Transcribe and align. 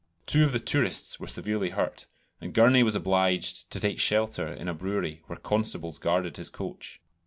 Two 0.25 0.43
of 0.43 0.51
the 0.51 0.57
tourists 0.59 1.19
were 1.19 1.27
severely 1.27 1.69
hurt, 1.69 2.07
and 2.41 2.55
Gurney 2.55 2.81
was 2.81 2.95
obliged 2.95 3.69
to 3.71 3.79
take 3.79 3.99
shelter 3.99 4.47
in 4.51 4.67
a 4.67 4.73
brewery, 4.73 5.21
where 5.27 5.37
constables 5.37 5.99
guarded 5.99 6.37
his 6.37 6.49
coach. 6.49 6.99